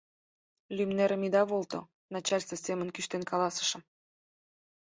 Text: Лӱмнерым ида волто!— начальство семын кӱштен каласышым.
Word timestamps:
Лӱмнерым 0.75 1.21
ида 1.27 1.43
волто!— 1.49 1.79
начальство 2.13 2.55
семын 2.65 2.87
кӱштен 2.95 3.23
каласышым. 3.29 3.81